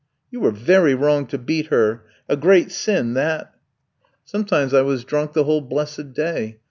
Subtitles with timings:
[0.31, 3.53] "You were very wrong to beat her; a great sin that?"
[4.25, 6.57] "Sometimes I was drunk the whole blessed day.